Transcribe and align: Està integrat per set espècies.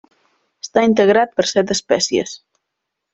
Està 0.65 0.83
integrat 0.87 1.37
per 1.41 1.45
set 1.51 1.73
espècies. 1.75 2.33